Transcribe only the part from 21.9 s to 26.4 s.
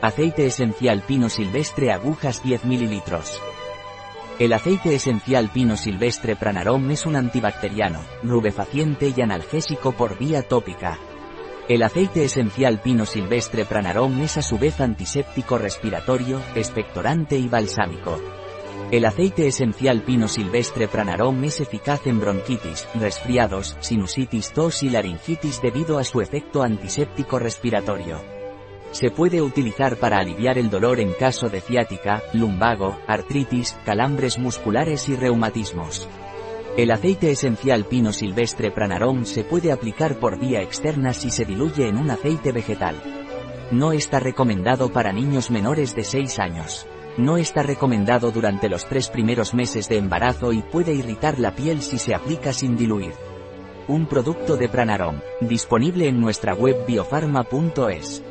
en bronquitis, resfriados, sinusitis, tos y laringitis debido a su